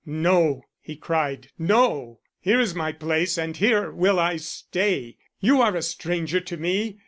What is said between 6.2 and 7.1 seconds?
to me!